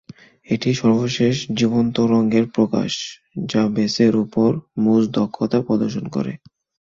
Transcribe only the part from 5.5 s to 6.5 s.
প্রদর্শন করে।